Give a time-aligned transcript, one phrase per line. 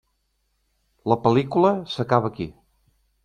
[1.11, 2.49] La pel·lícula s'acaba aquí.